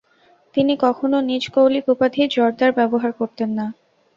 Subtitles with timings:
[0.55, 3.65] তিনি কখনো নিজ কৌলিক উপাধি জরদার ব্যবহার করতেন না।